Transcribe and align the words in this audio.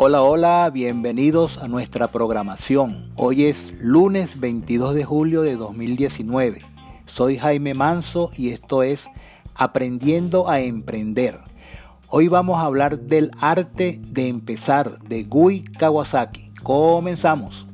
Hola, 0.00 0.22
hola, 0.22 0.70
bienvenidos 0.72 1.58
a 1.58 1.68
nuestra 1.68 2.08
programación. 2.08 3.10
Hoy 3.14 3.44
es 3.44 3.74
lunes 3.80 4.40
22 4.40 4.94
de 4.94 5.04
julio 5.04 5.42
de 5.42 5.56
2019. 5.56 6.60
Soy 7.04 7.36
Jaime 7.36 7.74
Manso 7.74 8.30
y 8.34 8.50
esto 8.50 8.82
es 8.82 9.10
Aprendiendo 9.54 10.48
a 10.48 10.60
Emprender. 10.60 11.40
Hoy 12.08 12.28
vamos 12.28 12.58
a 12.58 12.62
hablar 12.62 13.00
del 13.00 13.30
arte 13.38 14.00
de 14.00 14.28
empezar 14.28 14.98
de 15.00 15.24
Gui 15.24 15.64
Kawasaki. 15.64 16.52
Comenzamos. 16.62 17.67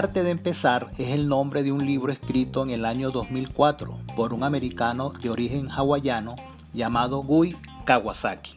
Arte 0.00 0.22
de 0.22 0.30
empezar 0.30 0.90
es 0.96 1.08
el 1.08 1.28
nombre 1.28 1.62
de 1.62 1.72
un 1.72 1.84
libro 1.84 2.10
escrito 2.10 2.62
en 2.62 2.70
el 2.70 2.86
año 2.86 3.10
2004 3.10 3.98
por 4.16 4.32
un 4.32 4.44
americano 4.44 5.10
de 5.10 5.28
origen 5.28 5.68
hawaiano 5.70 6.36
llamado 6.72 7.22
Gui 7.22 7.54
Kawasaki. 7.84 8.52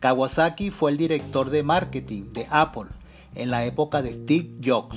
Kawasaki 0.00 0.72
fue 0.72 0.90
el 0.90 0.96
director 0.96 1.50
de 1.50 1.62
marketing 1.62 2.32
de 2.32 2.48
Apple 2.50 2.88
en 3.36 3.52
la 3.52 3.66
época 3.66 4.02
de 4.02 4.14
Steve 4.14 4.50
Jobs. 4.64 4.96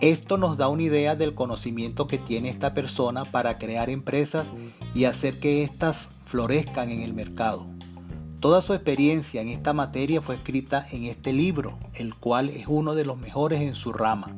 Esto 0.00 0.36
nos 0.36 0.56
da 0.56 0.68
una 0.68 0.84
idea 0.84 1.16
del 1.16 1.34
conocimiento 1.34 2.06
que 2.06 2.18
tiene 2.18 2.50
esta 2.50 2.72
persona 2.72 3.24
para 3.24 3.58
crear 3.58 3.90
empresas 3.90 4.46
y 4.94 5.06
hacer 5.06 5.40
que 5.40 5.64
éstas 5.64 6.08
florezcan 6.26 6.90
en 6.90 7.02
el 7.02 7.14
mercado. 7.14 7.66
Toda 8.40 8.62
su 8.62 8.72
experiencia 8.72 9.42
en 9.42 9.50
esta 9.50 9.74
materia 9.74 10.22
fue 10.22 10.36
escrita 10.36 10.86
en 10.92 11.04
este 11.04 11.34
libro, 11.34 11.78
el 11.92 12.14
cual 12.14 12.48
es 12.48 12.66
uno 12.68 12.94
de 12.94 13.04
los 13.04 13.18
mejores 13.18 13.60
en 13.60 13.74
su 13.74 13.92
rama, 13.92 14.34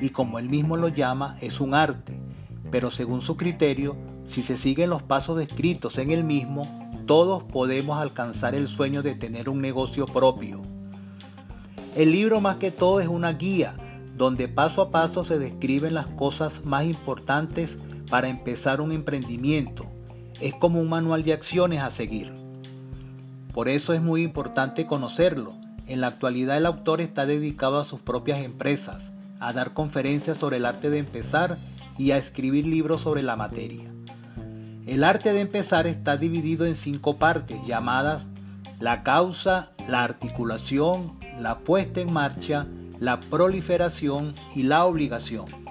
y 0.00 0.08
como 0.08 0.38
él 0.38 0.48
mismo 0.48 0.78
lo 0.78 0.88
llama, 0.88 1.36
es 1.42 1.60
un 1.60 1.74
arte, 1.74 2.18
pero 2.70 2.90
según 2.90 3.20
su 3.20 3.36
criterio, 3.36 3.94
si 4.26 4.42
se 4.42 4.56
siguen 4.56 4.88
los 4.88 5.02
pasos 5.02 5.36
descritos 5.36 5.98
en 5.98 6.12
el 6.12 6.24
mismo, 6.24 6.62
todos 7.06 7.42
podemos 7.42 8.00
alcanzar 8.00 8.54
el 8.54 8.68
sueño 8.68 9.02
de 9.02 9.16
tener 9.16 9.50
un 9.50 9.60
negocio 9.60 10.06
propio. 10.06 10.62
El 11.94 12.10
libro 12.10 12.40
más 12.40 12.56
que 12.56 12.70
todo 12.70 13.00
es 13.00 13.08
una 13.08 13.34
guía, 13.34 13.74
donde 14.16 14.48
paso 14.48 14.80
a 14.80 14.90
paso 14.90 15.24
se 15.24 15.38
describen 15.38 15.92
las 15.92 16.06
cosas 16.06 16.64
más 16.64 16.86
importantes 16.86 17.76
para 18.08 18.28
empezar 18.28 18.80
un 18.80 18.92
emprendimiento. 18.92 19.84
Es 20.40 20.54
como 20.54 20.80
un 20.80 20.88
manual 20.88 21.22
de 21.22 21.34
acciones 21.34 21.82
a 21.82 21.90
seguir. 21.90 22.41
Por 23.52 23.68
eso 23.68 23.92
es 23.92 24.00
muy 24.00 24.22
importante 24.22 24.86
conocerlo. 24.86 25.52
En 25.86 26.00
la 26.00 26.06
actualidad 26.06 26.56
el 26.56 26.66
autor 26.66 27.00
está 27.00 27.26
dedicado 27.26 27.78
a 27.78 27.84
sus 27.84 28.00
propias 28.00 28.38
empresas, 28.40 29.12
a 29.40 29.52
dar 29.52 29.74
conferencias 29.74 30.38
sobre 30.38 30.56
el 30.56 30.66
arte 30.66 30.88
de 30.90 30.98
empezar 30.98 31.58
y 31.98 32.12
a 32.12 32.16
escribir 32.16 32.66
libros 32.66 33.02
sobre 33.02 33.22
la 33.22 33.36
materia. 33.36 33.90
El 34.86 35.04
arte 35.04 35.32
de 35.32 35.40
empezar 35.40 35.86
está 35.86 36.16
dividido 36.16 36.64
en 36.66 36.76
cinco 36.76 37.18
partes 37.18 37.58
llamadas 37.66 38.24
la 38.80 39.04
causa, 39.04 39.70
la 39.88 40.02
articulación, 40.02 41.12
la 41.38 41.60
puesta 41.60 42.00
en 42.00 42.12
marcha, 42.12 42.66
la 42.98 43.20
proliferación 43.20 44.34
y 44.56 44.64
la 44.64 44.84
obligación. 44.86 45.61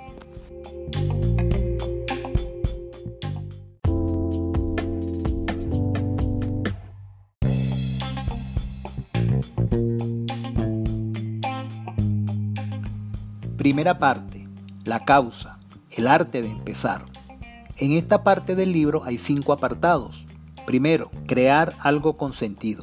Primera 13.62 14.00
parte, 14.00 14.48
la 14.86 15.00
causa, 15.00 15.60
el 15.92 16.08
arte 16.08 16.42
de 16.42 16.50
empezar. 16.50 17.06
En 17.78 17.92
esta 17.92 18.24
parte 18.24 18.56
del 18.56 18.74
libro 18.74 19.04
hay 19.06 19.20
cinco 19.20 19.54
apartados. 19.54 20.26
Primero, 20.66 21.12
crear 21.28 21.76
algo 21.78 22.18
con 22.18 22.34
sentido. 22.34 22.82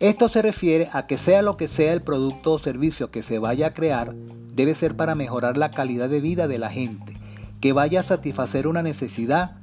Esto 0.00 0.26
se 0.26 0.42
refiere 0.42 0.88
a 0.92 1.06
que 1.06 1.16
sea 1.16 1.42
lo 1.42 1.56
que 1.56 1.68
sea 1.68 1.92
el 1.92 2.02
producto 2.02 2.54
o 2.54 2.58
servicio 2.58 3.12
que 3.12 3.22
se 3.22 3.38
vaya 3.38 3.68
a 3.68 3.72
crear, 3.72 4.16
debe 4.52 4.74
ser 4.74 4.96
para 4.96 5.14
mejorar 5.14 5.56
la 5.56 5.70
calidad 5.70 6.08
de 6.08 6.20
vida 6.20 6.48
de 6.48 6.58
la 6.58 6.68
gente, 6.68 7.16
que 7.60 7.72
vaya 7.72 8.00
a 8.00 8.02
satisfacer 8.02 8.66
una 8.66 8.82
necesidad, 8.82 9.58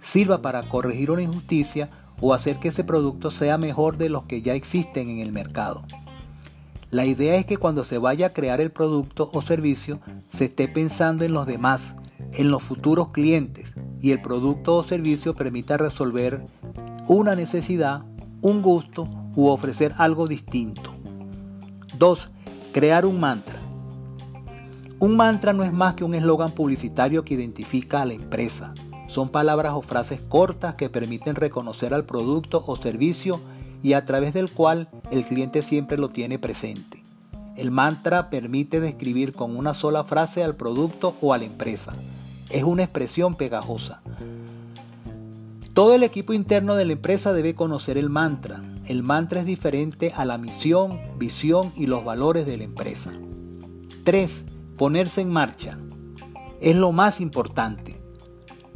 sirva 0.00 0.40
para 0.40 0.66
corregir 0.70 1.10
una 1.10 1.20
injusticia 1.20 1.90
o 2.22 2.32
hacer 2.32 2.58
que 2.58 2.68
ese 2.68 2.84
producto 2.84 3.30
sea 3.30 3.58
mejor 3.58 3.98
de 3.98 4.08
los 4.08 4.24
que 4.24 4.40
ya 4.40 4.54
existen 4.54 5.10
en 5.10 5.18
el 5.18 5.30
mercado. 5.30 5.84
La 6.92 7.06
idea 7.06 7.36
es 7.36 7.46
que 7.46 7.56
cuando 7.56 7.84
se 7.84 7.96
vaya 7.96 8.26
a 8.26 8.32
crear 8.34 8.60
el 8.60 8.70
producto 8.70 9.30
o 9.32 9.40
servicio, 9.40 9.98
se 10.28 10.44
esté 10.44 10.68
pensando 10.68 11.24
en 11.24 11.32
los 11.32 11.46
demás, 11.46 11.94
en 12.34 12.50
los 12.50 12.62
futuros 12.62 13.12
clientes, 13.12 13.74
y 14.02 14.10
el 14.10 14.20
producto 14.20 14.76
o 14.76 14.82
servicio 14.82 15.32
permita 15.34 15.78
resolver 15.78 16.44
una 17.08 17.34
necesidad, 17.34 18.02
un 18.42 18.60
gusto 18.60 19.08
u 19.34 19.46
ofrecer 19.46 19.94
algo 19.96 20.26
distinto. 20.26 20.92
2. 21.98 22.28
Crear 22.72 23.06
un 23.06 23.18
mantra. 23.18 23.58
Un 24.98 25.16
mantra 25.16 25.54
no 25.54 25.64
es 25.64 25.72
más 25.72 25.94
que 25.94 26.04
un 26.04 26.14
eslogan 26.14 26.50
publicitario 26.50 27.24
que 27.24 27.32
identifica 27.32 28.02
a 28.02 28.04
la 28.04 28.12
empresa. 28.12 28.74
Son 29.08 29.30
palabras 29.30 29.72
o 29.72 29.80
frases 29.80 30.20
cortas 30.20 30.74
que 30.74 30.90
permiten 30.90 31.36
reconocer 31.36 31.94
al 31.94 32.04
producto 32.04 32.62
o 32.66 32.76
servicio 32.76 33.40
y 33.82 33.94
a 33.94 34.04
través 34.04 34.32
del 34.34 34.50
cual 34.50 34.88
el 35.10 35.24
cliente 35.24 35.62
siempre 35.62 35.96
lo 35.96 36.08
tiene 36.08 36.38
presente. 36.38 37.02
El 37.56 37.70
mantra 37.70 38.30
permite 38.30 38.80
describir 38.80 39.32
con 39.32 39.56
una 39.56 39.74
sola 39.74 40.04
frase 40.04 40.42
al 40.42 40.56
producto 40.56 41.14
o 41.20 41.34
a 41.34 41.38
la 41.38 41.44
empresa. 41.44 41.92
Es 42.48 42.62
una 42.62 42.82
expresión 42.82 43.34
pegajosa. 43.34 44.02
Todo 45.74 45.94
el 45.94 46.02
equipo 46.02 46.32
interno 46.32 46.74
de 46.76 46.84
la 46.84 46.92
empresa 46.92 47.32
debe 47.32 47.54
conocer 47.54 47.98
el 47.98 48.10
mantra. 48.10 48.62
El 48.86 49.02
mantra 49.02 49.40
es 49.40 49.46
diferente 49.46 50.12
a 50.14 50.24
la 50.24 50.38
misión, 50.38 50.98
visión 51.18 51.72
y 51.76 51.86
los 51.86 52.04
valores 52.04 52.46
de 52.46 52.56
la 52.56 52.64
empresa. 52.64 53.12
3. 54.04 54.44
Ponerse 54.76 55.20
en 55.20 55.30
marcha. 55.30 55.78
Es 56.60 56.76
lo 56.76 56.92
más 56.92 57.20
importante. 57.20 58.00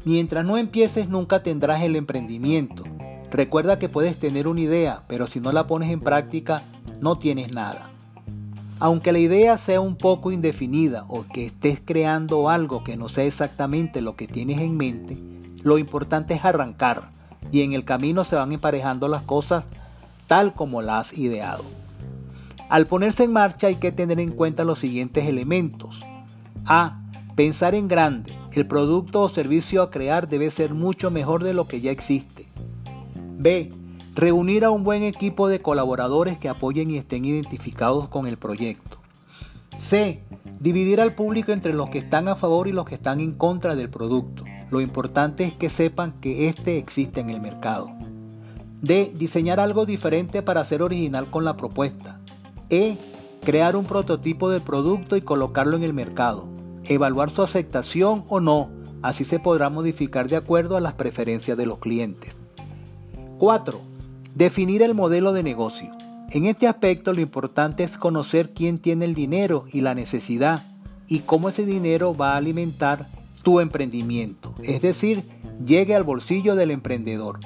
Mientras 0.04 0.44
no 0.44 0.56
empieces 0.56 1.08
nunca 1.08 1.42
tendrás 1.42 1.82
el 1.82 1.96
emprendimiento. 1.96 2.84
Recuerda 3.30 3.78
que 3.78 3.88
puedes 3.88 4.18
tener 4.18 4.46
una 4.48 4.60
idea, 4.60 5.02
pero 5.08 5.26
si 5.26 5.40
no 5.40 5.52
la 5.52 5.66
pones 5.66 5.90
en 5.90 6.00
práctica, 6.00 6.62
no 7.00 7.16
tienes 7.16 7.52
nada. 7.52 7.90
Aunque 8.78 9.12
la 9.12 9.18
idea 9.18 9.56
sea 9.56 9.80
un 9.80 9.96
poco 9.96 10.30
indefinida 10.32 11.04
o 11.08 11.24
que 11.32 11.46
estés 11.46 11.80
creando 11.84 12.50
algo 12.50 12.84
que 12.84 12.96
no 12.96 13.08
sea 13.08 13.24
exactamente 13.24 14.00
lo 14.00 14.16
que 14.16 14.28
tienes 14.28 14.58
en 14.58 14.76
mente, 14.76 15.16
lo 15.62 15.78
importante 15.78 16.34
es 16.34 16.44
arrancar 16.44 17.10
y 17.50 17.62
en 17.62 17.72
el 17.72 17.84
camino 17.84 18.22
se 18.24 18.36
van 18.36 18.52
emparejando 18.52 19.08
las 19.08 19.22
cosas 19.22 19.64
tal 20.26 20.54
como 20.54 20.82
las 20.82 21.12
has 21.12 21.18
ideado. 21.18 21.64
Al 22.68 22.86
ponerse 22.86 23.24
en 23.24 23.32
marcha 23.32 23.68
hay 23.68 23.76
que 23.76 23.92
tener 23.92 24.20
en 24.20 24.32
cuenta 24.32 24.64
los 24.64 24.80
siguientes 24.80 25.26
elementos. 25.26 26.02
A. 26.64 27.00
Pensar 27.36 27.74
en 27.74 27.86
grande. 27.86 28.32
El 28.52 28.66
producto 28.66 29.22
o 29.22 29.28
servicio 29.28 29.82
a 29.82 29.90
crear 29.90 30.26
debe 30.26 30.50
ser 30.50 30.74
mucho 30.74 31.10
mejor 31.10 31.44
de 31.44 31.54
lo 31.54 31.68
que 31.68 31.80
ya 31.80 31.90
existe. 31.90 32.48
B. 33.38 33.70
Reunir 34.14 34.64
a 34.64 34.70
un 34.70 34.82
buen 34.82 35.02
equipo 35.02 35.46
de 35.46 35.60
colaboradores 35.60 36.38
que 36.38 36.48
apoyen 36.48 36.90
y 36.90 36.96
estén 36.96 37.26
identificados 37.26 38.08
con 38.08 38.26
el 38.26 38.38
proyecto. 38.38 38.98
C. 39.78 40.22
Dividir 40.58 41.02
al 41.02 41.14
público 41.14 41.52
entre 41.52 41.74
los 41.74 41.90
que 41.90 41.98
están 41.98 42.28
a 42.28 42.36
favor 42.36 42.66
y 42.66 42.72
los 42.72 42.86
que 42.86 42.94
están 42.94 43.20
en 43.20 43.32
contra 43.32 43.76
del 43.76 43.90
producto. 43.90 44.44
Lo 44.70 44.80
importante 44.80 45.44
es 45.44 45.52
que 45.52 45.68
sepan 45.68 46.14
que 46.20 46.48
este 46.48 46.78
existe 46.78 47.20
en 47.20 47.28
el 47.28 47.42
mercado. 47.42 47.90
D. 48.80 49.12
Diseñar 49.14 49.60
algo 49.60 49.84
diferente 49.84 50.42
para 50.42 50.64
ser 50.64 50.80
original 50.80 51.30
con 51.30 51.44
la 51.44 51.58
propuesta. 51.58 52.18
E. 52.70 52.96
Crear 53.44 53.76
un 53.76 53.84
prototipo 53.84 54.48
del 54.48 54.62
producto 54.62 55.16
y 55.16 55.20
colocarlo 55.20 55.76
en 55.76 55.82
el 55.82 55.92
mercado. 55.92 56.48
Evaluar 56.84 57.30
su 57.30 57.42
aceptación 57.42 58.24
o 58.28 58.40
no. 58.40 58.70
Así 59.02 59.24
se 59.24 59.38
podrá 59.38 59.68
modificar 59.68 60.26
de 60.26 60.36
acuerdo 60.36 60.78
a 60.78 60.80
las 60.80 60.94
preferencias 60.94 61.58
de 61.58 61.66
los 61.66 61.78
clientes. 61.80 62.34
4. 63.38 63.82
Definir 64.34 64.82
el 64.82 64.94
modelo 64.94 65.34
de 65.34 65.42
negocio. 65.42 65.90
En 66.30 66.46
este 66.46 66.66
aspecto 66.66 67.12
lo 67.12 67.20
importante 67.20 67.84
es 67.84 67.98
conocer 67.98 68.48
quién 68.48 68.78
tiene 68.78 69.04
el 69.04 69.14
dinero 69.14 69.66
y 69.70 69.82
la 69.82 69.94
necesidad 69.94 70.64
y 71.06 71.18
cómo 71.20 71.50
ese 71.50 71.66
dinero 71.66 72.16
va 72.16 72.32
a 72.32 72.38
alimentar 72.38 73.08
tu 73.42 73.60
emprendimiento, 73.60 74.54
es 74.62 74.80
decir, 74.80 75.22
llegue 75.64 75.94
al 75.94 76.02
bolsillo 76.02 76.54
del 76.56 76.70
emprendedor. 76.70 77.38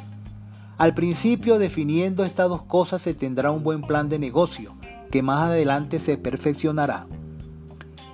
Al 0.78 0.94
principio 0.94 1.58
definiendo 1.58 2.24
estas 2.24 2.48
dos 2.48 2.62
cosas 2.62 3.02
se 3.02 3.12
tendrá 3.12 3.50
un 3.50 3.64
buen 3.64 3.82
plan 3.82 4.08
de 4.08 4.20
negocio 4.20 4.74
que 5.10 5.22
más 5.22 5.42
adelante 5.48 5.98
se 5.98 6.16
perfeccionará. 6.16 7.08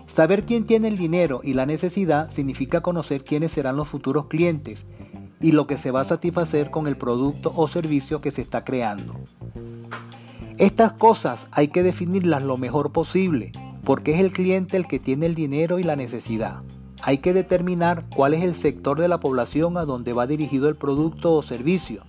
Saber 0.06 0.46
quién 0.46 0.64
tiene 0.64 0.88
el 0.88 0.96
dinero 0.96 1.43
y 1.44 1.52
la 1.52 1.67
necesidad 1.67 2.31
significa 2.31 2.81
conocer 2.81 3.22
quiénes 3.22 3.52
serán 3.52 3.76
los 3.76 3.87
futuros 3.87 4.29
clientes 4.29 4.87
y 5.40 5.52
lo 5.52 5.66
que 5.66 5.78
se 5.78 5.90
va 5.90 6.00
a 6.00 6.04
satisfacer 6.04 6.70
con 6.70 6.86
el 6.86 6.96
producto 6.96 7.52
o 7.54 7.68
servicio 7.68 8.20
que 8.20 8.30
se 8.30 8.42
está 8.42 8.64
creando. 8.64 9.14
Estas 10.58 10.92
cosas 10.92 11.46
hay 11.50 11.68
que 11.68 11.82
definirlas 11.82 12.42
lo 12.42 12.56
mejor 12.56 12.90
posible, 12.92 13.52
porque 13.84 14.14
es 14.14 14.20
el 14.20 14.32
cliente 14.32 14.76
el 14.76 14.86
que 14.86 14.98
tiene 14.98 15.26
el 15.26 15.34
dinero 15.34 15.78
y 15.78 15.82
la 15.82 15.96
necesidad. 15.96 16.62
Hay 17.02 17.18
que 17.18 17.34
determinar 17.34 18.04
cuál 18.14 18.34
es 18.34 18.42
el 18.42 18.54
sector 18.54 18.98
de 18.98 19.08
la 19.08 19.20
población 19.20 19.76
a 19.76 19.84
donde 19.84 20.12
va 20.12 20.26
dirigido 20.26 20.68
el 20.68 20.76
producto 20.76 21.34
o 21.34 21.42
servicio. 21.42 22.02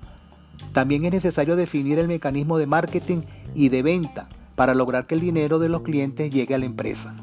También 0.72 1.06
es 1.06 1.12
necesario 1.12 1.56
definir 1.56 2.00
el 2.00 2.08
mecanismo 2.08 2.58
de 2.58 2.68
marketing 2.68 3.22
y 3.54 3.70
de 3.70 3.84
venta 3.84 4.30
para 4.56 4.74
lograr 4.74 5.06
que 5.06 5.16
el 5.16 5.22
dinero 5.22 5.60
de 5.60 5.70
los 5.70 5.82
clientes 5.82 6.32
llegue 6.32 6.56
a 6.56 6.58
la 6.58 6.66
empresa. 6.66 7.16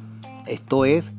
Esto 0.47 0.85
es 0.85 1.13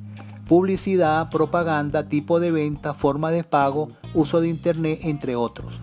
publicidad, 0.48 1.30
propaganda, 1.30 2.08
tipo 2.08 2.40
de 2.40 2.52
venta, 2.52 2.94
forma 2.94 3.32
de 3.32 3.44
pago, 3.44 3.88
uso 4.14 4.42
de 4.42 4.48
Internet, 4.48 5.00
entre 5.04 5.36
otros. 5.36 5.80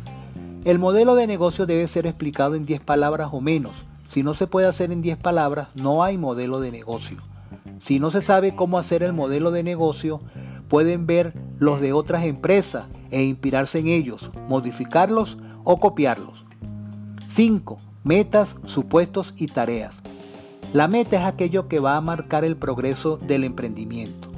El 0.64 0.78
modelo 0.78 1.16
de 1.16 1.26
negocio 1.26 1.66
debe 1.66 1.88
ser 1.88 2.06
explicado 2.06 2.54
en 2.54 2.64
10 2.64 2.80
palabras 2.80 3.30
o 3.32 3.40
menos. 3.40 3.84
Si 4.08 4.22
no 4.22 4.34
se 4.34 4.46
puede 4.46 4.68
hacer 4.68 4.92
en 4.92 5.02
10 5.02 5.18
palabras, 5.18 5.68
no 5.74 6.04
hay 6.04 6.16
modelo 6.16 6.60
de 6.60 6.70
negocio. 6.70 7.18
Si 7.80 7.98
no 7.98 8.12
se 8.12 8.22
sabe 8.22 8.54
cómo 8.54 8.78
hacer 8.78 9.02
el 9.02 9.12
modelo 9.12 9.50
de 9.50 9.64
negocio, 9.64 10.20
pueden 10.68 11.06
ver 11.06 11.34
los 11.58 11.80
de 11.80 11.92
otras 11.92 12.24
empresas 12.24 12.86
e 13.10 13.24
inspirarse 13.24 13.80
en 13.80 13.88
ellos, 13.88 14.30
modificarlos 14.48 15.36
o 15.64 15.80
copiarlos. 15.80 16.46
5. 17.28 17.78
Metas, 18.04 18.56
supuestos 18.64 19.34
y 19.36 19.46
tareas. 19.46 20.02
La 20.72 20.88
meta 20.88 21.16
es 21.16 21.24
aquello 21.24 21.68
que 21.68 21.80
va 21.80 21.96
a 21.96 22.00
marcar 22.00 22.44
el 22.44 22.56
progreso 22.56 23.16
del 23.16 23.44
emprendimiento. 23.44 24.31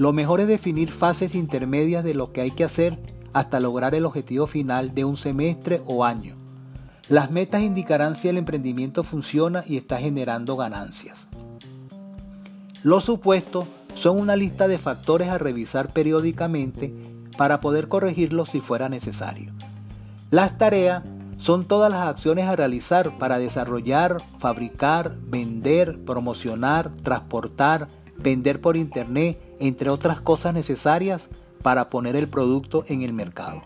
Lo 0.00 0.14
mejor 0.14 0.40
es 0.40 0.48
definir 0.48 0.90
fases 0.90 1.34
intermedias 1.34 2.02
de 2.02 2.14
lo 2.14 2.32
que 2.32 2.40
hay 2.40 2.52
que 2.52 2.64
hacer 2.64 2.98
hasta 3.34 3.60
lograr 3.60 3.94
el 3.94 4.06
objetivo 4.06 4.46
final 4.46 4.94
de 4.94 5.04
un 5.04 5.18
semestre 5.18 5.82
o 5.84 6.06
año. 6.06 6.36
Las 7.10 7.30
metas 7.30 7.60
indicarán 7.60 8.16
si 8.16 8.28
el 8.28 8.38
emprendimiento 8.38 9.04
funciona 9.04 9.62
y 9.66 9.76
está 9.76 9.98
generando 9.98 10.56
ganancias. 10.56 11.18
Los 12.82 13.04
supuestos 13.04 13.66
son 13.94 14.18
una 14.18 14.36
lista 14.36 14.68
de 14.68 14.78
factores 14.78 15.28
a 15.28 15.36
revisar 15.36 15.92
periódicamente 15.92 16.94
para 17.36 17.60
poder 17.60 17.88
corregirlos 17.88 18.48
si 18.48 18.62
fuera 18.62 18.88
necesario. 18.88 19.52
Las 20.30 20.56
tareas 20.56 21.02
son 21.36 21.66
todas 21.66 21.92
las 21.92 22.08
acciones 22.08 22.46
a 22.46 22.56
realizar 22.56 23.18
para 23.18 23.38
desarrollar, 23.38 24.16
fabricar, 24.38 25.18
vender, 25.20 26.02
promocionar, 26.06 26.90
transportar, 27.02 27.88
vender 28.16 28.62
por 28.62 28.78
internet, 28.78 29.49
entre 29.60 29.90
otras 29.90 30.20
cosas 30.20 30.54
necesarias 30.54 31.28
para 31.62 31.88
poner 31.88 32.16
el 32.16 32.28
producto 32.28 32.84
en 32.88 33.02
el 33.02 33.12
mercado. 33.12 33.62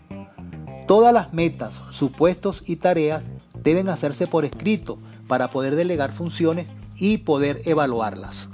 Todas 0.87 1.13
las 1.13 1.33
metas, 1.33 1.73
supuestos 1.89 2.61
y 2.67 2.75
tareas 2.75 3.25
deben 3.63 3.89
hacerse 3.89 4.27
por 4.27 4.45
escrito 4.45 4.99
para 5.27 5.49
poder 5.49 5.75
delegar 5.75 6.11
funciones 6.11 6.67
y 6.95 7.17
poder 7.19 7.61
evaluarlas. 7.65 8.49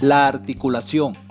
La 0.00 0.28
articulación. 0.28 1.27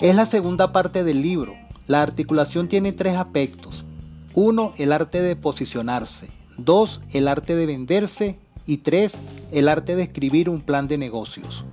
Es 0.00 0.16
la 0.16 0.24
segunda 0.24 0.72
parte 0.72 1.04
del 1.04 1.20
libro. 1.20 1.52
La 1.86 2.00
articulación 2.00 2.68
tiene 2.68 2.92
tres 2.92 3.16
aspectos. 3.16 3.84
Uno, 4.32 4.72
el 4.78 4.92
arte 4.92 5.20
de 5.20 5.36
posicionarse. 5.36 6.28
Dos, 6.56 7.02
el 7.10 7.28
arte 7.28 7.54
de 7.54 7.66
venderse. 7.66 8.38
Y 8.66 8.78
tres, 8.78 9.12
el 9.52 9.68
arte 9.68 9.96
de 9.96 10.04
escribir 10.04 10.48
un 10.48 10.62
plan 10.62 10.88
de 10.88 10.96
negocios. 10.96 11.64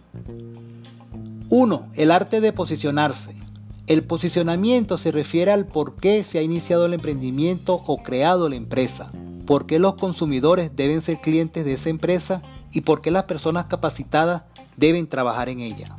Uno, 1.50 1.88
El 1.94 2.12
arte 2.12 2.41
de 2.41 2.51
posicionarse. 2.51 3.33
El 3.85 4.03
posicionamiento 4.03 4.97
se 4.97 5.13
refiere 5.13 5.51
al 5.51 5.65
por 5.65 5.95
qué 5.95 6.25
se 6.25 6.39
ha 6.39 6.41
iniciado 6.41 6.85
el 6.85 6.94
emprendimiento 6.95 7.81
o 7.88 8.03
creado 8.03 8.50
la 8.50 8.57
empresa, 8.57 9.09
por 9.45 9.65
qué 9.65 9.80
los 9.80 9.95
consumidores 9.95 10.75
deben 10.75 11.01
ser 11.01 11.21
clientes 11.21 11.63
de 11.63 11.73
esa 11.75 11.89
empresa 11.89 12.41
y 12.73 12.81
por 12.81 13.00
qué 13.00 13.12
las 13.12 13.23
personas 13.23 13.68
capacitadas 13.68 14.41
deben 14.75 15.07
trabajar 15.07 15.47
en 15.47 15.62
ella. 15.62 15.95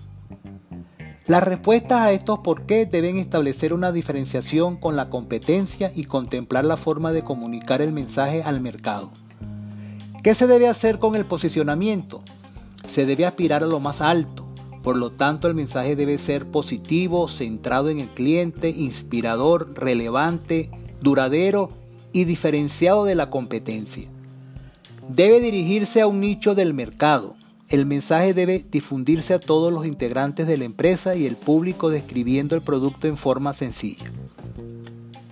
Las 1.29 1.43
respuestas 1.43 2.01
a 2.01 2.13
estos 2.13 2.39
por 2.39 2.63
qué 2.63 2.87
deben 2.87 3.19
establecer 3.19 3.75
una 3.75 3.93
diferenciación 3.93 4.77
con 4.79 4.97
la 4.97 5.11
competencia 5.11 5.93
y 5.95 6.05
contemplar 6.05 6.65
la 6.65 6.79
forma 6.79 7.13
de 7.13 7.21
comunicar 7.21 7.83
el 7.83 7.93
mensaje 7.93 8.43
al 8.43 8.61
mercado. 8.61 9.11
¿Qué 10.23 10.35
se 10.35 10.47
debe 10.47 10.69
hacer 10.69 10.99
con 10.99 11.17
el 11.17 11.27
posicionamiento? 11.27 12.23
Se 12.87 13.05
debe 13.05 13.27
aspirar 13.27 13.63
a 13.63 13.67
lo 13.67 13.79
más 13.79 14.01
alto, 14.01 14.49
por 14.83 14.97
lo 14.97 15.11
tanto 15.11 15.49
el 15.49 15.55
mensaje 15.55 15.97
debe 15.97 16.17
ser 16.17 16.47
positivo, 16.47 17.29
centrado 17.29 17.91
en 17.91 18.01
el 18.01 18.09
cliente, 18.09 18.71
inspirador, 18.71 19.75
relevante, 19.75 20.71
duradero 21.03 21.69
y 22.11 22.25
diferenciado 22.25 23.05
de 23.05 23.17
la 23.17 23.27
competencia. 23.27 24.09
Debe 25.11 25.43
dirigirse 25.43 26.01
a 26.01 26.07
un 26.07 26.21
nicho 26.21 26.55
del 26.55 26.73
mercado, 26.73 27.37
el 27.69 27.85
mensaje 27.85 28.33
debe 28.33 28.65
difundirse 28.71 29.35
a 29.35 29.41
todos 29.41 29.73
los 29.73 29.85
integrantes 29.85 30.47
de 30.47 30.57
la 30.57 30.65
empresa 30.65 31.17
y 31.17 31.27
el 31.27 31.37
público 31.37 31.91
describiendo 31.91 32.57
el 32.57 32.63
producto 32.63 33.07
en 33.07 33.17
forma 33.17 33.53
sencilla. 33.53 34.11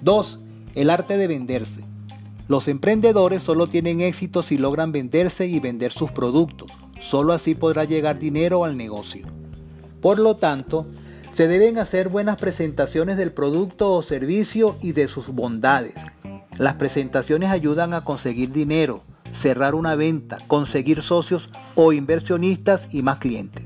2. 0.03 0.41
El 0.75 0.91
arte 0.91 1.17
de 1.17 1.27
venderse. 1.27 1.83
Los 2.47 2.69
emprendedores 2.69 3.43
solo 3.43 3.69
tienen 3.69 4.03
éxito 4.03 4.43
si 4.43 4.59
logran 4.59 4.93
venderse 4.93 5.47
y 5.47 5.59
vender 5.61 5.93
sus 5.93 6.13
productos. 6.13 6.71
Solo 7.01 7.33
así 7.33 7.55
podrá 7.55 7.85
llegar 7.85 8.19
dinero 8.19 8.65
al 8.65 8.77
negocio. 8.77 9.27
Por 10.03 10.19
lo 10.19 10.37
tanto, 10.37 10.87
se 11.35 11.49
deben 11.49 11.79
hacer 11.79 12.09
buenas 12.09 12.37
presentaciones 12.37 13.17
del 13.17 13.33
producto 13.33 13.93
o 13.93 14.03
servicio 14.03 14.77
y 14.83 14.93
de 14.93 15.09
sus 15.09 15.29
bondades. 15.29 15.95
Las 16.59 16.75
presentaciones 16.75 17.51
ayudan 17.51 17.95
a 17.95 18.05
conseguir 18.05 18.53
dinero, 18.53 19.03
cerrar 19.37 19.75
una 19.75 19.95
venta, 19.95 20.39
conseguir 20.47 21.03
socios 21.03 21.51
o 21.75 21.93
inversionistas 21.93 22.89
y 22.93 23.03
más 23.03 23.19
clientes. 23.19 23.65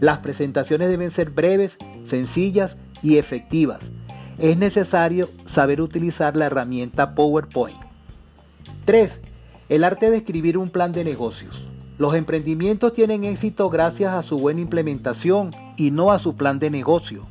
Las 0.00 0.18
presentaciones 0.18 0.88
deben 0.88 1.10
ser 1.10 1.30
breves, 1.30 1.78
sencillas 2.04 2.76
y 3.02 3.16
efectivas. 3.16 3.92
Es 4.38 4.58
necesario 4.58 5.30
saber 5.46 5.80
utilizar 5.80 6.36
la 6.36 6.46
herramienta 6.46 7.14
PowerPoint. 7.14 7.78
3. 8.84 9.20
El 9.68 9.84
arte 9.84 10.10
de 10.10 10.18
escribir 10.18 10.58
un 10.58 10.70
plan 10.70 10.92
de 10.92 11.04
negocios. 11.04 11.66
Los 11.98 12.14
emprendimientos 12.14 12.92
tienen 12.92 13.24
éxito 13.24 13.70
gracias 13.70 14.12
a 14.12 14.22
su 14.22 14.38
buena 14.38 14.60
implementación 14.60 15.50
y 15.78 15.92
no 15.92 16.12
a 16.12 16.18
su 16.18 16.36
plan 16.36 16.58
de 16.58 16.70
negocio. 16.70 17.26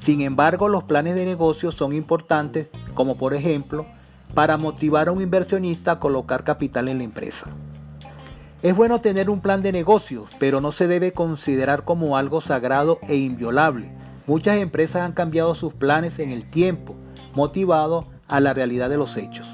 Sin 0.00 0.20
embargo, 0.22 0.68
los 0.68 0.84
planes 0.84 1.14
de 1.14 1.24
negocio 1.24 1.70
son 1.70 1.92
importantes, 1.92 2.68
como 2.94 3.16
por 3.16 3.34
ejemplo, 3.34 3.86
para 4.34 4.56
motivar 4.56 5.08
a 5.08 5.12
un 5.12 5.22
inversionista 5.22 5.92
a 5.92 6.00
colocar 6.00 6.44
capital 6.44 6.88
en 6.88 6.98
la 6.98 7.04
empresa. 7.04 7.50
Es 8.62 8.74
bueno 8.74 9.00
tener 9.00 9.30
un 9.30 9.40
plan 9.40 9.62
de 9.62 9.70
negocios, 9.70 10.28
pero 10.40 10.60
no 10.60 10.72
se 10.72 10.88
debe 10.88 11.12
considerar 11.12 11.84
como 11.84 12.16
algo 12.16 12.40
sagrado 12.40 12.98
e 13.02 13.14
inviolable. 13.14 13.92
Muchas 14.26 14.58
empresas 14.58 15.02
han 15.02 15.12
cambiado 15.12 15.54
sus 15.54 15.72
planes 15.74 16.18
en 16.18 16.30
el 16.30 16.44
tiempo, 16.44 16.96
motivado 17.34 18.04
a 18.26 18.40
la 18.40 18.54
realidad 18.54 18.90
de 18.90 18.96
los 18.96 19.16
hechos. 19.16 19.46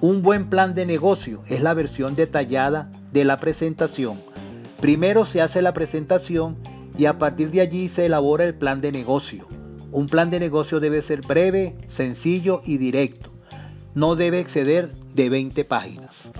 Un 0.00 0.22
buen 0.22 0.50
plan 0.50 0.74
de 0.74 0.86
negocio 0.86 1.42
es 1.46 1.62
la 1.62 1.72
versión 1.72 2.16
detallada 2.16 2.90
de 3.12 3.24
la 3.24 3.38
presentación. 3.38 4.20
Primero 4.80 5.24
se 5.24 5.40
hace 5.40 5.62
la 5.62 5.72
presentación 5.72 6.56
y 6.96 7.06
a 7.06 7.18
partir 7.18 7.52
de 7.52 7.60
allí 7.60 7.88
se 7.88 8.06
elabora 8.06 8.44
el 8.44 8.54
plan 8.54 8.80
de 8.80 8.90
negocio. 8.90 9.46
Un 9.92 10.08
plan 10.08 10.30
de 10.30 10.40
negocio 10.40 10.80
debe 10.80 11.00
ser 11.00 11.20
breve, 11.20 11.76
sencillo 11.86 12.60
y 12.64 12.78
directo 12.78 13.37
no 13.98 14.14
debe 14.14 14.38
exceder 14.38 14.92
de 15.12 15.28
20 15.28 15.64
páginas. 15.64 16.30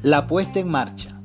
La 0.00 0.26
puesta 0.26 0.58
en 0.58 0.68
marcha. 0.68 1.20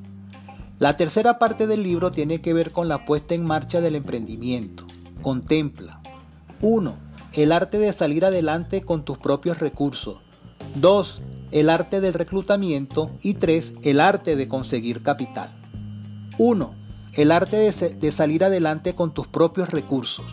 La 0.80 0.98
tercera 0.98 1.40
parte 1.40 1.68
del 1.68 1.84
libro 1.84 2.12
tiene 2.12 2.42
que 2.42 2.54
ver 2.54 2.74
con 2.74 2.90
la 2.90 3.06
puesta 3.06 3.34
en 3.34 3.46
marcha 3.46 3.80
del 3.80 3.96
emprendimiento. 3.96 4.86
Contempla 5.22 6.02
1. 6.60 6.94
El 7.32 7.54
arte 7.54 7.78
de 7.78 7.94
salir 7.94 8.26
adelante 8.26 8.82
con 8.82 9.06
tus 9.06 9.18
propios 9.18 9.60
recursos. 9.60 10.18
2 10.76 11.22
el 11.52 11.70
arte 11.70 12.00
del 12.00 12.14
reclutamiento 12.14 13.12
y 13.22 13.36
3. 13.36 13.74
El 13.84 14.00
arte 14.00 14.36
de 14.36 14.48
conseguir 14.48 15.04
capital. 15.04 15.50
1. 16.38 16.74
El 17.14 17.32
arte 17.32 17.58
de, 17.58 18.12
salir 18.12 18.44
adelante 18.44 18.96
con 18.96 19.14
tus 19.14 19.28
propios 19.28 19.70
recursos. 19.70 20.26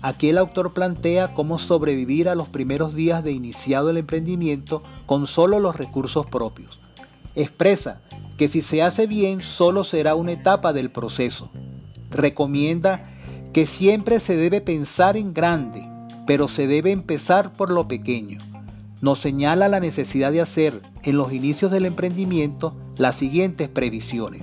Aquí 0.00 0.30
el 0.30 0.38
autor 0.38 0.72
plantea 0.72 1.34
cómo 1.34 1.58
sobrevivir 1.58 2.28
a 2.28 2.34
los 2.34 2.48
primeros 2.48 2.94
días 2.94 3.22
de 3.22 3.32
iniciado 3.32 3.90
el 3.90 3.98
emprendimiento 3.98 4.82
con 5.06 5.26
solo 5.26 5.60
los 5.60 5.76
recursos 5.76 6.26
propios. 6.26 6.80
Expresa 7.36 8.00
que 8.38 8.48
si 8.48 8.62
se 8.62 8.82
hace 8.82 9.06
bien 9.06 9.42
solo 9.42 9.84
será 9.84 10.14
una 10.14 10.32
etapa 10.32 10.72
del 10.72 10.90
proceso. 10.90 11.50
Recomienda 12.10 13.10
que 13.52 13.66
siempre 13.66 14.20
se 14.20 14.36
debe 14.36 14.62
pensar 14.62 15.18
en 15.18 15.34
grande, 15.34 15.86
pero 16.26 16.48
se 16.48 16.66
debe 16.66 16.90
empezar 16.90 17.52
por 17.52 17.70
lo 17.70 17.86
pequeño. 17.86 18.38
Nos 19.02 19.18
señala 19.18 19.68
la 19.68 19.80
necesidad 19.80 20.30
de 20.30 20.40
hacer 20.40 20.80
en 21.02 21.16
los 21.16 21.32
inicios 21.32 21.72
del 21.72 21.86
emprendimiento 21.86 22.76
las 22.96 23.16
siguientes 23.16 23.68
previsiones. 23.68 24.42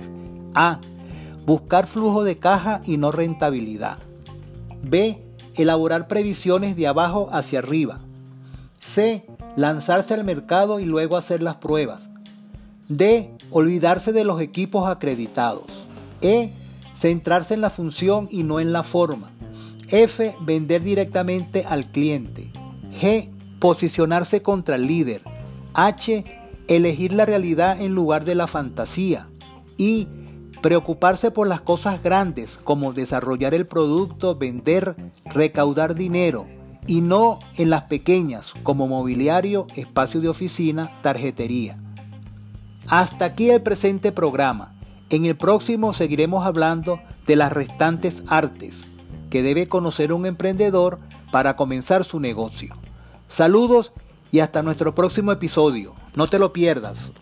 A. 0.54 0.80
Buscar 1.46 1.86
flujo 1.86 2.24
de 2.24 2.36
caja 2.36 2.82
y 2.84 2.98
no 2.98 3.10
rentabilidad. 3.10 3.96
B. 4.82 5.24
Elaborar 5.54 6.08
previsiones 6.08 6.76
de 6.76 6.86
abajo 6.86 7.30
hacia 7.32 7.60
arriba. 7.60 8.00
C. 8.80 9.24
Lanzarse 9.56 10.12
al 10.12 10.24
mercado 10.24 10.78
y 10.78 10.84
luego 10.84 11.16
hacer 11.16 11.42
las 11.42 11.56
pruebas. 11.56 12.10
D. 12.90 13.30
Olvidarse 13.50 14.12
de 14.12 14.24
los 14.24 14.42
equipos 14.42 14.86
acreditados. 14.90 15.64
E. 16.20 16.50
Centrarse 16.94 17.54
en 17.54 17.62
la 17.62 17.70
función 17.70 18.28
y 18.30 18.42
no 18.42 18.60
en 18.60 18.74
la 18.74 18.82
forma. 18.82 19.30
F. 19.88 20.34
Vender 20.42 20.82
directamente 20.82 21.64
al 21.66 21.86
cliente. 21.86 22.50
G. 23.00 23.30
Posicionarse 23.60 24.42
contra 24.42 24.76
el 24.76 24.86
líder. 24.86 25.22
H. 25.74 26.24
Elegir 26.66 27.12
la 27.12 27.26
realidad 27.26 27.80
en 27.80 27.94
lugar 27.94 28.24
de 28.24 28.34
la 28.34 28.46
fantasía. 28.46 29.28
I. 29.76 30.08
Preocuparse 30.62 31.30
por 31.30 31.46
las 31.46 31.60
cosas 31.60 32.02
grandes 32.02 32.56
como 32.56 32.92
desarrollar 32.92 33.54
el 33.54 33.66
producto, 33.66 34.34
vender, 34.34 34.96
recaudar 35.24 35.94
dinero 35.94 36.46
y 36.86 37.02
no 37.02 37.38
en 37.56 37.70
las 37.70 37.82
pequeñas 37.82 38.52
como 38.62 38.88
mobiliario, 38.88 39.66
espacio 39.76 40.20
de 40.20 40.28
oficina, 40.28 40.90
tarjetería. 41.02 41.78
Hasta 42.88 43.26
aquí 43.26 43.50
el 43.50 43.62
presente 43.62 44.10
programa. 44.10 44.74
En 45.10 45.24
el 45.24 45.36
próximo 45.36 45.92
seguiremos 45.92 46.46
hablando 46.46 47.00
de 47.26 47.36
las 47.36 47.52
restantes 47.52 48.22
artes 48.26 48.86
que 49.28 49.42
debe 49.42 49.68
conocer 49.68 50.12
un 50.12 50.26
emprendedor 50.26 50.98
para 51.30 51.56
comenzar 51.56 52.04
su 52.04 52.20
negocio. 52.20 52.74
Saludos 53.30 53.92
y 54.32 54.40
hasta 54.40 54.60
nuestro 54.60 54.92
próximo 54.92 55.30
episodio. 55.30 55.94
No 56.16 56.26
te 56.26 56.40
lo 56.40 56.52
pierdas. 56.52 57.12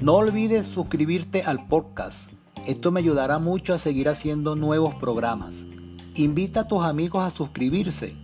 No 0.00 0.14
olvides 0.14 0.66
suscribirte 0.66 1.42
al 1.42 1.68
podcast. 1.68 2.32
Esto 2.66 2.90
me 2.90 3.00
ayudará 3.00 3.38
mucho 3.38 3.74
a 3.74 3.78
seguir 3.78 4.08
haciendo 4.08 4.56
nuevos 4.56 4.94
programas. 4.94 5.66
Invita 6.14 6.60
a 6.60 6.68
tus 6.68 6.82
amigos 6.82 7.22
a 7.22 7.36
suscribirse. 7.36 8.16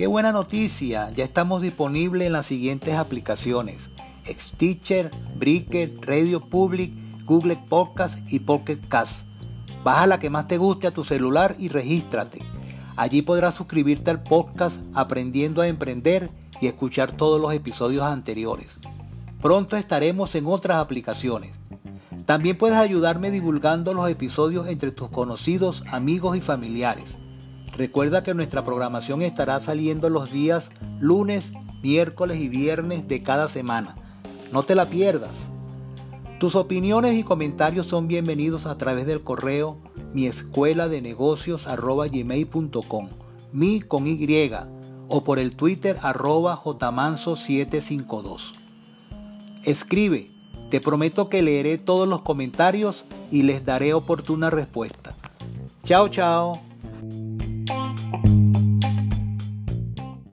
Qué 0.00 0.06
buena 0.06 0.32
noticia, 0.32 1.10
ya 1.10 1.24
estamos 1.24 1.60
disponibles 1.60 2.26
en 2.26 2.32
las 2.32 2.46
siguientes 2.46 2.94
aplicaciones. 2.94 3.90
Stitcher, 4.26 5.10
Breaker, 5.36 5.92
Radio 6.00 6.40
Public, 6.40 6.94
Google 7.26 7.62
Podcast 7.68 8.18
y 8.32 8.38
Pocket 8.38 8.78
Cast. 8.88 9.26
Baja 9.84 10.06
la 10.06 10.18
que 10.18 10.30
más 10.30 10.46
te 10.46 10.56
guste 10.56 10.86
a 10.86 10.90
tu 10.90 11.04
celular 11.04 11.54
y 11.58 11.68
regístrate. 11.68 12.42
Allí 12.96 13.20
podrás 13.20 13.56
suscribirte 13.56 14.10
al 14.10 14.22
podcast 14.22 14.80
Aprendiendo 14.94 15.60
a 15.60 15.68
Emprender 15.68 16.30
y 16.62 16.68
escuchar 16.68 17.14
todos 17.14 17.38
los 17.38 17.52
episodios 17.52 18.04
anteriores. 18.04 18.78
Pronto 19.42 19.76
estaremos 19.76 20.34
en 20.34 20.46
otras 20.46 20.78
aplicaciones. 20.78 21.52
También 22.24 22.56
puedes 22.56 22.78
ayudarme 22.78 23.30
divulgando 23.30 23.92
los 23.92 24.08
episodios 24.08 24.66
entre 24.66 24.92
tus 24.92 25.10
conocidos, 25.10 25.84
amigos 25.90 26.38
y 26.38 26.40
familiares. 26.40 27.19
Recuerda 27.76 28.22
que 28.22 28.34
nuestra 28.34 28.64
programación 28.64 29.22
estará 29.22 29.58
saliendo 29.60 30.08
los 30.08 30.30
días 30.30 30.70
lunes, 31.00 31.52
miércoles 31.82 32.40
y 32.40 32.48
viernes 32.48 33.08
de 33.08 33.22
cada 33.22 33.48
semana. 33.48 33.94
No 34.52 34.64
te 34.64 34.74
la 34.74 34.88
pierdas. 34.88 35.48
Tus 36.38 36.54
opiniones 36.56 37.16
y 37.16 37.22
comentarios 37.22 37.86
son 37.86 38.08
bienvenidos 38.08 38.66
a 38.66 38.76
través 38.78 39.06
del 39.06 39.22
correo 39.22 39.78
mi 40.12 40.26
escuela 40.26 40.88
de 40.88 41.02
negocios 41.02 41.68
mi 43.52 43.80
con 43.80 44.06
Y, 44.06 44.50
o 45.08 45.24
por 45.24 45.38
el 45.38 45.56
Twitter 45.56 45.98
arroba 46.02 46.56
jmanso752. 46.56 48.52
Escribe, 49.64 50.30
te 50.70 50.80
prometo 50.80 51.28
que 51.28 51.42
leeré 51.42 51.78
todos 51.78 52.08
los 52.08 52.22
comentarios 52.22 53.04
y 53.30 53.42
les 53.42 53.64
daré 53.64 53.92
oportuna 53.92 54.50
respuesta. 54.50 55.14
Chao, 55.84 56.08
chao. 56.08 56.69